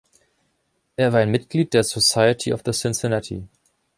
[0.95, 3.47] Er war ein Mitglied der „Society of the Cincinnati“.